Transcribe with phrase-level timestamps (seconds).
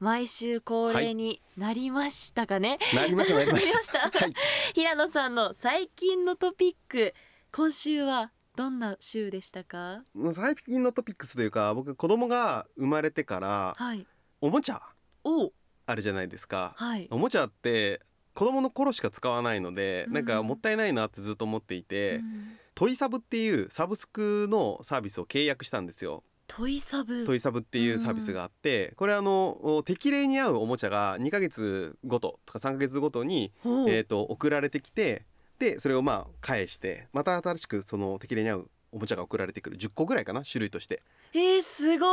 [0.00, 3.34] 毎週恒例になりましたかね、なりました。
[3.36, 3.98] なりました。
[4.10, 4.34] はい。
[4.74, 7.14] 平野さんの最近のトピック
[7.52, 10.02] 今週はどんな週でしたか？
[10.32, 14.06] 最近のトピックスというか僕子供が生まれてからはい。
[14.40, 14.80] おもちゃ
[15.22, 15.52] お。
[15.86, 16.72] あるじゃないですか。
[16.78, 17.06] はい。
[17.10, 18.00] おもちゃって
[18.32, 20.14] 子供の頃しか使わないので、うん。
[20.14, 22.58] なんかもったいないなってずっと思っていて、うん。
[22.74, 27.24] トイサブっていうサブスクのサービスを契約したんですよトイサブ。
[27.24, 35.26] トイサブっていうサービスがあって、これあのお適齢に合うおもちゃが2ヶ月ごととか3ヶ月ごとにえー、と送られてきて
[35.60, 39.76] でそれをまあ返してまた新しくその適齢に合うおもちゃが送られてくる。
[39.76, 41.02] 10個ぐらいかな種類として。
[41.32, 42.06] えー、すご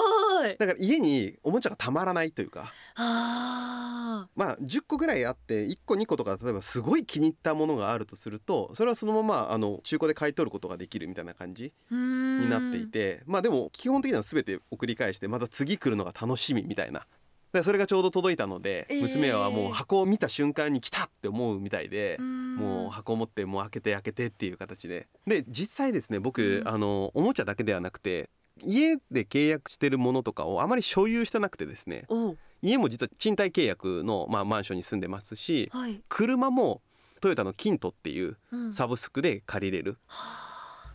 [0.46, 0.58] い。
[0.58, 2.74] だから家におもちゃがたまらないというか。
[2.96, 13.24] あまあ10個ぐらいあって1個2個とか例えばすごい気に入ったものがあるとするとそれはそのままあの中古で買い取ることができるみたいな感じになっていて。
[13.26, 17.06] まあでも基本的には全て送り返してまた次来るのが楽しみみたいな。
[17.58, 19.02] でそれがちょうど届いたので、えー。
[19.02, 22.56] 娘はもう箱を見た瞬間に来たって思うみたいで、ん。
[22.56, 25.08] もう箱を持ってもう開けて開けてっていう形で。
[25.26, 26.68] で実際ですね僕、うん。
[26.68, 28.30] あのおもちゃだけではなくて
[28.64, 32.06] 家で契約してるものとかをあまり所有してなくてですね。
[32.10, 36.82] お家も実は賃貸契約の、まあ、マンションに住んでますしはい、車も
[37.22, 38.74] トヨタのキントっていううん。
[38.74, 40.94] サブスクで借りれる、は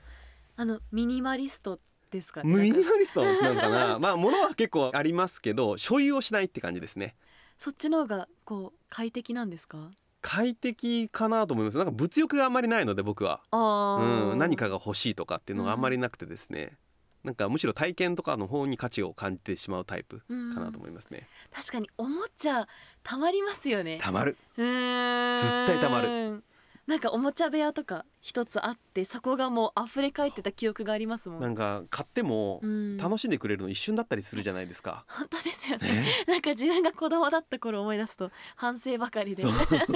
[0.56, 0.62] あ。
[0.62, 1.78] あのミニマリスト
[2.12, 2.54] ですかね。
[2.54, 3.98] ミニマリストなんかな。
[4.00, 7.16] まあ物は結構ありますけど所有をしないって感じですね。
[7.58, 9.90] そっちの方がこう快適なんですか？
[10.20, 11.76] 快適かなと思います。
[11.76, 13.40] なんか物欲があんまりないので僕は。
[13.52, 16.76] うん、何かが欲しいとかっていうのがあんまりなくてですね、
[17.24, 20.24] なんかむしろ体験とかの方に価値を感じてしまうタイプか
[20.60, 22.68] なと思いますね、確かにおもちゃ
[23.02, 23.98] たまりますよね。
[24.00, 24.36] たまる。
[24.56, 25.40] うーん。
[25.40, 26.44] 絶対たまる
[26.86, 31.40] なんかおもちゃ部屋とか一つあってそこがもう溢れ返ってた記憶がありますもん。
[31.40, 32.96] なんか買ってもうん。
[32.96, 35.88] 楽しんでくれるの一瞬だったりするじゃないですか、本当ですよね。
[35.88, 36.06] ね。
[36.26, 39.44] なんか自分が子供だった頃思い出すと反省ばかりで。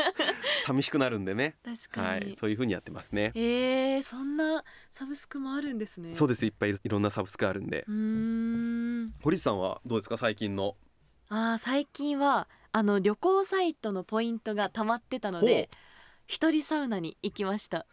[0.65, 1.57] 寂しくなるんでね。
[1.65, 2.37] 確かに、はい。
[2.37, 6.15] そういう風にやってますね、えー、そんなサブスクもあるんですね。
[6.15, 6.47] そうです。
[6.47, 7.85] いっぱいいろんなサブスクあるんで。
[7.89, 7.95] うー
[9.07, 9.13] ん。
[9.23, 10.17] 堀内さんはどうですか？
[10.19, 10.77] 最近の。
[11.29, 15.69] あー最近はあの旅行サイトのポイントが溜まってたので
[16.27, 17.87] 一人サウナに行きました。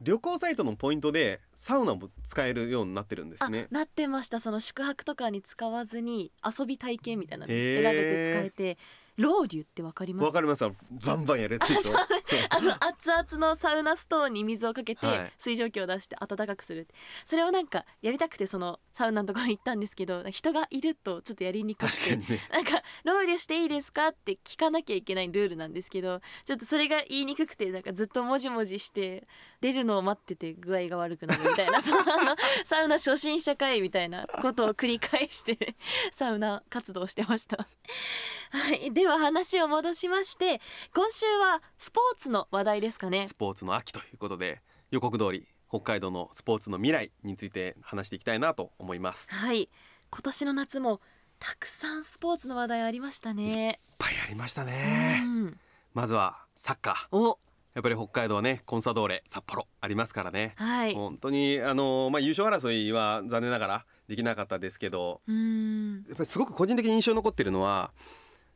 [0.00, 3.68] 旅行サイトのポイントでサウナも使えるようになってるんですね。
[3.70, 4.40] あなってました。
[4.40, 8.78] その宿泊とかに使わずに遊び体験みたいなの選べて使えて
[9.20, 10.24] ロウリュってわかります？
[10.26, 10.64] わかります。
[11.04, 11.92] バンバンやるやつでしょ？
[12.48, 15.32] あの熱々のサウナストーンに水をかけてはい。
[15.36, 16.88] 水蒸気を出して温かくする
[17.24, 22.24] それをなんかやりたくてそのサウナのところに行ったんですけど人がいるとちょっとやりにくくてね。
[22.52, 29.26] なんか「ロウリュしていいですか?」って聞かなきゃいけないルールなんですけどちょっとそれが言いにくくてなんかずっともじもじして
[29.60, 35.76] 出るのを待ってて具合が悪くなるみたいな そのあのサウナ初心者会みたいなことを繰り返して
[36.12, 37.66] サウナ活動をしてました。
[38.52, 40.60] はい、では話を戻しまして
[40.94, 43.34] 今週はスポーツの話題ですかねス。
[43.34, 49.68] ポーツの秋ということで予告通り北海道のスポーツの未来について話していきたいなと思いますいっはい
[50.10, 51.00] 今年の夏も
[51.38, 53.80] たくさんスポーツの話題ありましたね。
[53.98, 55.58] ぱいありましたうねん、
[55.94, 57.38] まずはサッカーお
[57.74, 60.54] やっぱり北海道はねコンサドーレ札幌ありますからね。
[60.56, 60.94] はい。
[60.94, 65.94] 本当にあのまあ優勝争いは残念ながらできなかったですけどうん。
[66.08, 67.92] やっぱりすごく個人的に印象に残ってるのは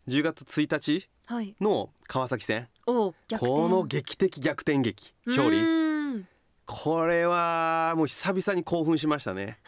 [0.08, 1.54] 10月1日はい。
[1.60, 2.68] の川崎戦。
[2.86, 3.52] お逆転。
[3.52, 6.24] この劇的逆転劇勝う利
[6.66, 9.58] これはもう久々に興奮しましたね。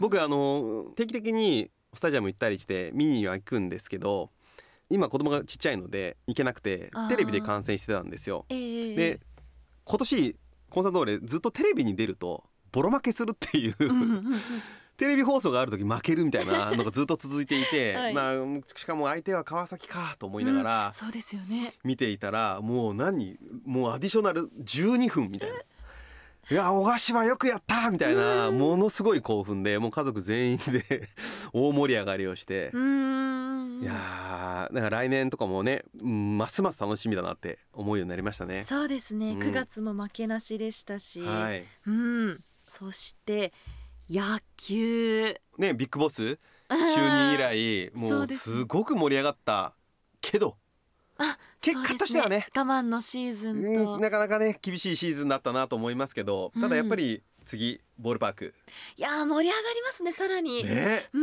[0.00, 4.30] 僕あの定期的にスタジアム行ったりして見には行くんですけど
[4.90, 8.44] 今子供がちっちゃいので行けなくてテレビで観戦してたんですよ。
[8.48, 9.20] ええで
[9.84, 10.36] 今年
[10.68, 13.74] コンサートーレずっとテレビに出るとボロ負けするっていう
[14.96, 18.34] テレビ放送がある時負けるみたいなのがずっと続いていて、 はいまあ
[18.76, 21.72] しかも相手は川崎かと思いながらそうですよね。
[21.84, 25.56] 見ていたらもう何もうアディショナル12分みたいな。
[26.50, 31.08] いや小柏よくやったみたいなものすごい興奮でもう家族全員で
[31.52, 32.72] 大盛り上がりをして
[33.80, 38.62] いやーだから来年とかもねうんますます楽しみだなって思うようになりましたね。
[38.64, 39.30] そうですね。
[39.30, 39.38] うん。
[39.38, 41.64] 9月も負けなしでしたし、はい。
[41.86, 42.38] うん。
[42.68, 43.52] そして
[44.08, 44.22] 野
[44.56, 45.34] 球。
[45.58, 46.22] ねビッグボス？
[46.22, 46.38] 就
[46.68, 48.36] 任以来もうす。
[48.36, 49.74] すごく盛り上がった
[50.20, 50.56] けど
[51.18, 52.36] あ結果としてはね。
[52.36, 58.54] そうです我慢のシーズンと、うんなかなかね厳しいシーズンだったなと思いますけどただやっぱり次ボールパーク。
[58.96, 61.02] いやー盛り上がりますねさらに、ね。
[61.12, 61.18] う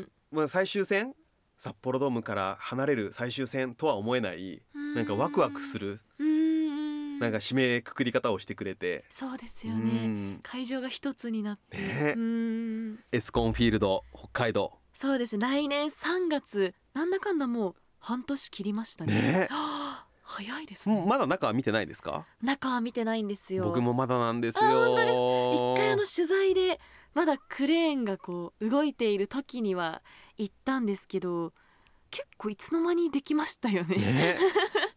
[0.00, 0.08] ん。
[0.32, 1.14] まあ最終戦？
[1.58, 4.62] 札幌ドームから離れる最終戦とは思えない
[4.94, 7.18] なんかワクワクするうん。
[7.18, 9.04] なんか締めくくり方をしてくれて。
[9.10, 10.06] そうですうよね。
[10.06, 10.40] ん。
[10.44, 12.14] 会場が一つになって、
[13.12, 14.78] エスコンフィールド北海道。
[14.92, 15.36] そうです。
[15.36, 16.74] 来年3月。
[16.94, 19.12] なんだかんだもう半年切りましたね。
[19.14, 19.48] ね。
[19.50, 21.04] は あ早いですね。
[21.08, 22.24] まだ中は見てないですか？
[22.40, 23.64] 中は見てないんですよ。
[23.64, 24.94] 僕もまだなんですよ。
[24.94, 26.78] 一回あの取材で
[27.18, 30.02] まだクレーンがこう動いている時には
[30.36, 31.52] 行ったんですけど
[32.12, 33.96] 結構いつの間にできましたよね。
[33.96, 34.38] ね。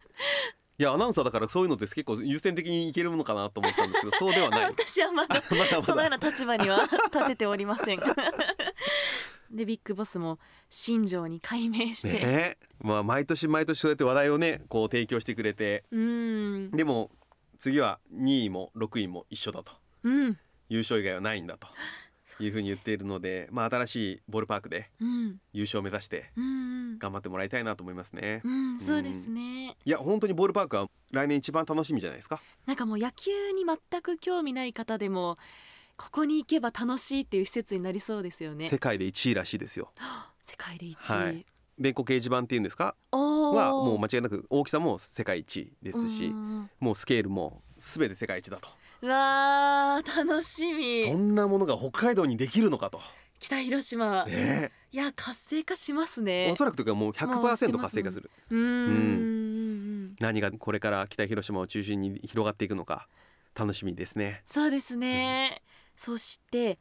[0.78, 4.64] いやアナウンサーだからそういうのって結構優先的にいけるものかなと思ったんですけどそうではない。
[4.66, 5.56] 私はまだ そ
[5.96, 7.98] のような立場には立てておりません。
[9.50, 10.38] でビッグボスも
[10.70, 12.58] 新庄に改名して、ね。
[12.78, 15.82] まあ毎年毎年そうやって話題をねこう提供してくれて。
[15.90, 16.70] うん。
[16.70, 17.10] でも
[17.58, 19.72] 次は2位も6位も一緒だと。
[20.04, 20.38] うん。
[20.72, 21.68] 優勝以外はないんだと
[22.40, 25.40] いうふうに言っているので、まあ、新しいボールパークでうん。
[25.52, 28.40] 優勝を目指してうん頑張ってもらいたいなと思いますね。
[28.44, 29.76] うんそうですね。
[29.84, 32.40] いや本当にボールパークは来年一番楽しみじゃないですか？
[32.66, 35.38] なんかもう野球に全く興味ない方でも
[35.96, 38.68] ここに行けば楽しいっていう施設になりそうですよね。
[38.68, 39.92] 世界で1位らしいですよ。
[40.42, 41.46] 世界で1位、はい。
[41.78, 42.94] 電光掲示板っていうんですか？
[43.12, 48.68] はもう間違いなく大きさも世界一ですしうんもうスケールも全て世界一だと。
[48.68, 48.72] う
[49.06, 51.04] わー楽しみ。
[51.04, 53.00] そんなものが北海道にできるのかと、
[53.40, 54.70] 北広島、ね。
[54.92, 56.50] いや活性化しますえ、ね。
[56.52, 57.94] おそらくというかもうもうして100%ます。
[57.94, 58.30] 活性化する。
[58.50, 60.14] うーん。
[60.20, 63.08] 何がこれから北広島を中心に広がっていくのか
[63.54, 64.42] 楽しみですね。
[64.46, 65.62] そうですね、
[65.96, 66.78] そして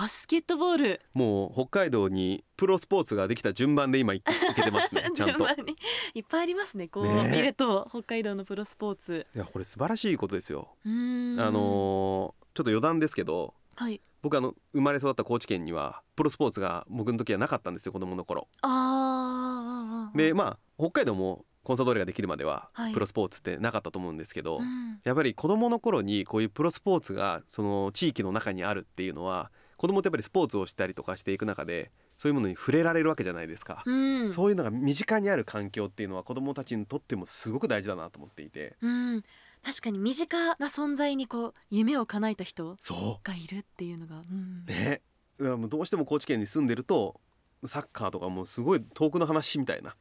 [0.00, 1.00] バスケットボール。
[1.12, 4.22] もう北海道にプロスポーツができた順番で今いい
[4.54, 5.36] けてますね ちゃんと。
[5.36, 5.76] 順番に
[6.14, 6.88] いっぱいありますね。
[6.88, 7.30] こうね。
[7.30, 9.26] 見ると北海道のプロスポーツ。
[9.34, 10.68] いやこれ素晴らしいことですよ。
[10.84, 14.00] あのーちょっと余談ですけどはい。
[14.22, 18.48] 僕あの生まれ育った高知県にはプロスポーツが僕の時はなかったんですよ子供の頃。
[18.62, 20.16] あー。
[20.16, 22.94] でまあ北海道もコンサドーレができるまでははい。
[22.94, 25.00] プロスポーツってなかったと思うんですけど、うん。
[25.04, 29.50] やっぱり子供の頃にこういうプロスポーツがその地域の中にあるっていうのは
[29.82, 33.92] 子供ってやっぱりスポーツをしたりとかしていく中でそういうものに触れられるわけじゃないですか、う
[34.26, 34.30] ん。
[34.30, 38.76] そういうのが身近にある環境っていうのは子供たちにとってもすごく大事だなと思っていて。
[38.80, 39.24] うん、
[39.64, 44.64] 確かに身近な存在にこう夢を叶えた人そがいるっていうのが、うん。
[44.68, 45.00] うね
[45.40, 47.20] どうしても高知県に住んでると
[47.64, 49.96] サッカーとかもすごい遠くの話みたいな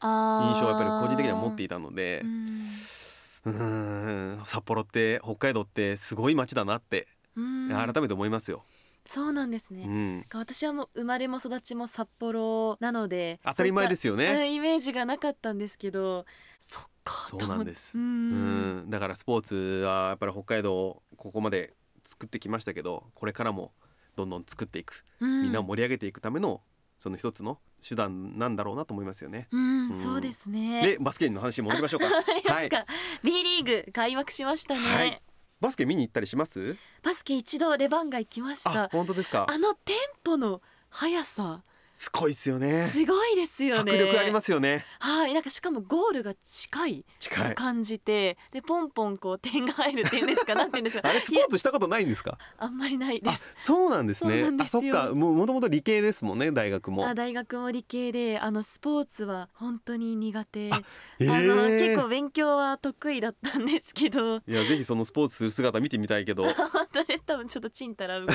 [0.00, 2.20] 印象をやっぱり個人的には持っていたので。
[2.22, 2.58] うん。
[3.46, 4.44] うーん。
[4.44, 7.68] 札幌って北海道ってすごい街だなってうん。
[7.70, 8.62] 改めて思いますよ。
[9.06, 14.54] そうなんですね、うん、私はもう生まれも育ちも札幌なので当たり前ですすよね。
[14.54, 16.24] イメージがなかったんですけど
[16.60, 17.92] そっかそうなんです。
[17.92, 19.54] とうん、だからスポーツ
[19.84, 23.72] はやっぱり北海道をここまで作ってきましたけど、これからも
[24.16, 25.42] どんどん作っていく、うん。
[25.42, 26.62] みんなを盛り上げていくための
[26.98, 29.48] その一つの手段なんだろうなと思いますよね。
[29.50, 29.98] うん、うん。
[29.98, 30.82] そうですね。
[30.82, 32.06] で、バスケの話に戻りましょうか。
[32.16, 32.86] ありますか、
[33.22, 35.22] B リーグ開幕しましたね、はい
[35.60, 36.76] バスケ見に行ったりします？
[37.02, 39.46] バスケ一度レバンガ行きましあた、本当ですか？
[39.48, 40.60] あのテンポの
[40.90, 41.62] 速さ
[41.94, 42.86] すごいっすよね。
[42.88, 44.84] すごいですよね迫力ありますよね。
[44.98, 47.54] はいなんかしかもゴールが近い近い。
[47.54, 52.36] 感じてでポンポンこう点が入るっていうんですかなんて言うんでしょう あれスポーツしたことないんですか？
[52.58, 54.50] あんまりないであす、そうなんですね。
[54.58, 55.10] あ、そっか。
[55.14, 57.06] もうもともと理系ですもんね、大学も。
[57.06, 60.80] あ大学も理系であのスポーツは本当に苦手ああ
[61.20, 68.28] えーの結構勉強は得意だったんですけどいやぜひそのスポーツする姿見てみたいけど 本当です 多分ちょっとちんたら動い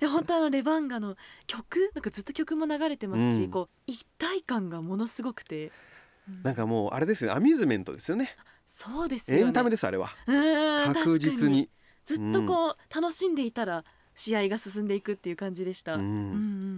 [0.00, 3.50] て 本当あのレバンガの曲なんかずっと曲も流れてますし、うん。
[3.50, 5.72] こう一体感がものすごくて、
[6.28, 6.42] うん。
[6.42, 7.30] なんかもうあれですね。
[7.30, 8.34] アミューズメントですよね。
[8.66, 9.42] そうですよね。
[9.44, 10.10] エンタメですあれは。
[10.26, 11.68] うん確実に。
[12.04, 13.82] ずっとこう、楽しんでいたら
[14.14, 16.00] 試合が進んでいくっていう感じでした、うん。
[16.00, 16.10] うんう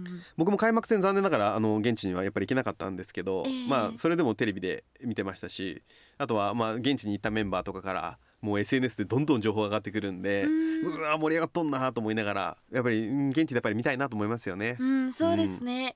[0.09, 3.67] ん僕も開幕戦残念ながらあの現地にはやっぱり行けなかったんですけど、ええ。
[3.67, 5.83] まあそれでもテレビで見てましたし
[6.17, 14.77] あとはまあ現地に行ったメンバーとかからもう SNS でどんどん情報が上がってくるんで、ううんわ盛り上がっとんなと思いながらやっぱりうん現地でやっぱり見たいなと思いますよね。
[14.79, 15.95] うん、そうですね、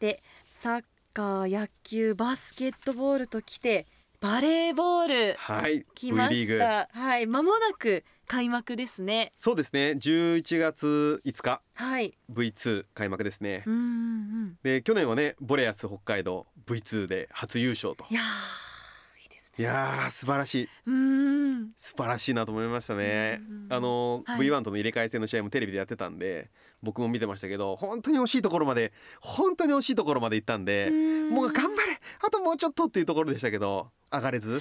[0.00, 3.86] でサッカー野球バスケットボールときて
[4.20, 6.54] バレーボールはい来ま V リーグ。
[6.54, 9.34] したはい間もなく開幕ですね。
[9.36, 9.90] そうですね。
[9.90, 12.16] 11月5日はい。
[12.32, 13.62] V2 開幕ですね。
[13.66, 14.58] うんうんうん。
[14.62, 18.06] で去年はねボレアス北海道 V2 で初優勝と。
[18.10, 20.68] いやーいいですいやー素晴らしい。
[20.86, 21.23] うーん
[21.76, 23.40] 素晴らしいなと思いましたね。
[23.48, 23.72] うんうんうん。
[23.72, 24.46] あの、はい。
[24.46, 26.50] V1 との入れ替え戦の試合もテレビでやってたんで
[26.82, 30.90] 僕も見てましたけど本当に惜しいところまで本当に惜しいところまで行ったんで
[31.30, 34.60] もう頑張れあともうちょっとっていうところでしたけど上がれず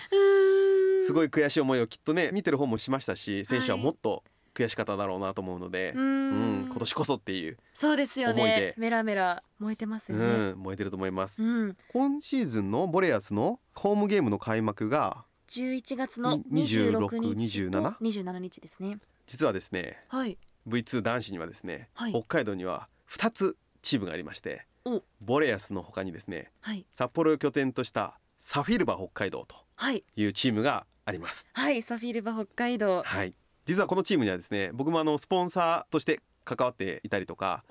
[1.02, 6.60] すいごい悔しい思いをきっとね見てる方もしましたし選手ははいもっと悔しかっただろうなと思うので、ううん。
[6.60, 8.44] ん今年こそっていう、そうですよね。
[8.44, 8.76] で。
[8.78, 11.76] メラメラ燃えてますようねん、燃えてると思います、うん。
[11.92, 15.26] 今シーズンのボレアスのホームゲームの開幕が
[15.62, 17.96] 11月のに26 26日と 27?
[17.98, 18.98] 27日ですね。
[19.28, 20.38] 実はですねはい。
[20.68, 22.12] V2 男子にはですね、はい。
[22.12, 25.02] 北海道には2つチームがありましてお。
[25.22, 26.86] ボレアスの他にですねはい。
[26.92, 30.04] 札幌を拠点としたサフィルバ北海道とはい。
[30.16, 31.48] いうチームがあります。
[31.54, 33.04] はいサフィルバ北海道。
[33.04, 33.34] はい。
[33.66, 37.64] 実はこのチームにはですね僕もあのスポンサーとして関わっていたりとか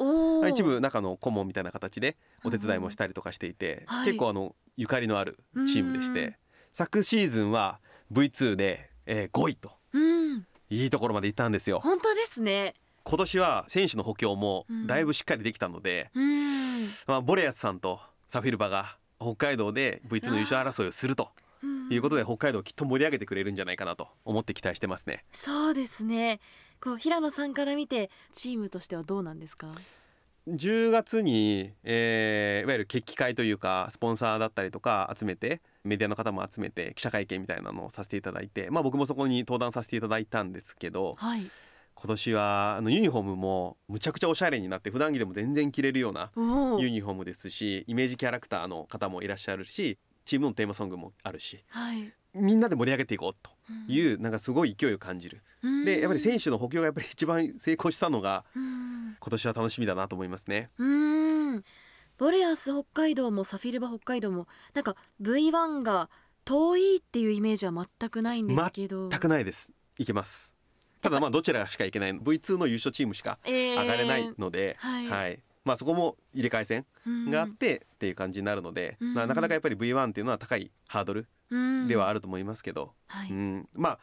[0.49, 4.07] 一部中の顧問みたいな形でお手伝いもしたりとかしていて、はい。
[4.07, 6.15] 結構あのゆかりのあるチームでしうん。
[6.15, 6.39] て
[6.73, 10.47] 昨シーズンは V2 で、えー5位とうん。
[10.71, 11.81] いいところまで行ったんですよ。
[11.81, 12.75] 本当ですね。
[13.05, 14.87] 今年は選手の補強もうん。
[14.87, 16.87] だいぶしっかりできたので、うん。
[17.07, 21.29] まあ、ボレアスさんとサフィルバが北海道で V2 の優勝争いをすると
[21.63, 21.93] うん。
[21.93, 25.25] いうことで北海道をきっと盛り上げてくれるんじゃないかなと思って期待してますね。
[25.33, 26.41] そうですね。
[26.81, 29.69] こう平野さんから見てチームとしてはどうなんですか
[30.49, 41.43] ？10月に、えーいわゆる決起会というかスポンサーだったりとか集めてメディアの方も集めて記者会見みたいなのをさせていただいて、まあ、僕もそこに登壇させていただいたんですけどはい。
[41.95, 46.31] 今年はあのユニフォームもむちゃくちゃおしゃれになって普段着でも全然着れるような
[46.81, 52.13] ユニフォームですしイメージキャラクターの方もいらっしゃるしチームのテーマソングもあるしはい。
[52.35, 53.51] みんなで盛り上げていこうと
[53.93, 55.43] いうなんかすごい勢いを感じる。
[55.85, 59.17] でやっぱり選手の補強がやっぱり一番成功したのがうん。
[59.21, 60.71] 今年は楽しみだなと思いますね。
[60.79, 61.22] うん
[62.23, 66.09] ボレアス北海道もサフィルバ北海道もなんか V1 が
[66.45, 69.09] 遠いっていうイメージは全くないんですけど。
[69.09, 69.73] 全くないです。
[69.99, 70.55] いけます。
[71.01, 75.43] ただまあどちらしかいけない V2 の優勝チームしか上上がれないので、はい。
[75.65, 76.87] まあそこも入れ替え戦
[77.29, 79.15] があってっていう感じになるので、うん。
[79.15, 81.27] まあ、なかなかやっぱり V1 っていうのは高いハードル
[81.89, 83.31] ではある、ると思いますけど、はい。
[83.31, 83.69] うん。
[83.75, 83.99] まあ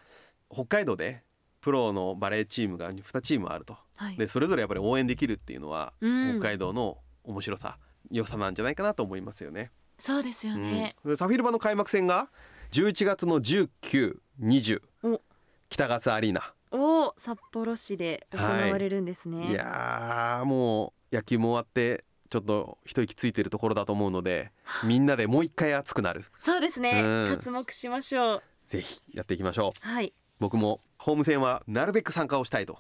[0.54, 1.24] 北海道で
[1.62, 3.78] プロのバレーチームが2チームあると。
[3.96, 4.18] はい。
[4.18, 6.40] でそれぞれやっぱり応援できるっていうのはうん。
[6.42, 7.78] 北海道の面白さ
[8.12, 9.72] 良さなんじゃないかなと思いますよね。
[10.00, 11.12] そうですよね、うん。
[11.12, 12.30] でサフィルバの開幕戦が
[12.72, 15.22] 11月の1920お。
[15.70, 16.54] 北勝アリーナ。
[16.72, 19.54] を札幌市で行われるんですね、い。
[19.54, 24.52] やーもう野球も終わってちょっと一息ついてるところだと思うので
[24.84, 26.26] みんなでもう一回熱くなる。
[26.40, 27.36] そうですね、うん。
[27.36, 28.44] 活目しましょう。
[28.66, 29.88] ぜひやっていきましょう。
[29.88, 30.14] はい。
[30.40, 32.74] 僕もホーム戦はなるべく参加をしたいと。
[32.74, 32.80] うん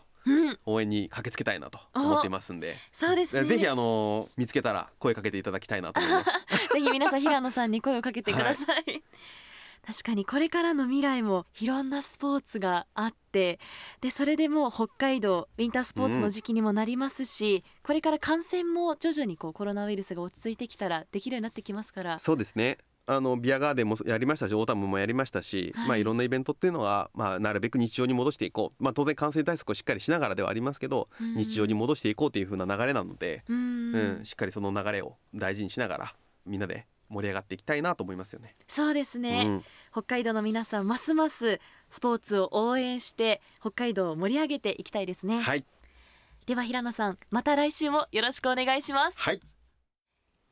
[0.65, 2.77] 応援に駆けつけたいなと思っていますんで。
[2.91, 3.43] そうですね。
[3.43, 6.31] ぜひあのー見つけたら声かけていただきたいなと思います。
[6.73, 9.03] ぜひ皆さん平野さんに声をかけてください、
[9.85, 13.59] 確かにこれからの未来もいろんなスポーツがあって
[14.01, 22.19] でそれでもう北海道ウィンタースポーツの時期にもなりますし、これから感染も徐々にこうコロナウイルスが落ち着いてきたらできるようになってきますから。
[22.19, 22.77] そうですね
[23.09, 25.85] あのビアガーデンもやりましたしオータムもやりましたし、はい。
[25.85, 31.35] いまあ、いろんなイベントっていうのは、まあ、なるべく日常に戻していこう、まあ、当然感染対策をしっかりしながらではありますけど、うん。
[31.35, 38.55] 日常に戻していこうという風な流れなので、うん、うん、しっかりその流れを大事にしながらみんなで盛り上がっていきたいなと思いますよね。
[38.67, 39.63] そうですね、うん。
[39.91, 45.65] 北海道の皆さんますますスポーツを応援して北海道を盛り上げていきたいですね、はい、
[46.45, 49.19] では平野さんまた来週もよろしくお願いします。
[49.19, 49.41] はい、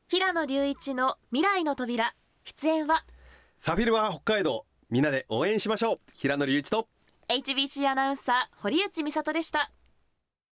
[0.08, 2.14] 平野隆一の未来の扉
[2.48, 3.04] 出演は？
[3.56, 4.64] サフィルは北海道。
[4.88, 6.00] みんなで応援しましょう。
[6.14, 6.88] 平野隆一と。
[7.28, 9.70] HBC アナウンサー堀内美里でした